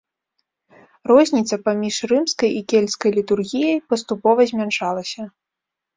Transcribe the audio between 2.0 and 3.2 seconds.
рымскай і кельцкай